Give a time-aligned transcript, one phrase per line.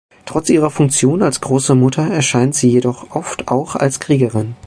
[0.25, 4.55] Trotz ihrer Funktion als große Mutter erscheint sie jedoch oft auch als Kriegerin.